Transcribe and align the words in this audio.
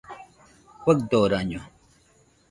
Faɨdoraño 0.83 1.61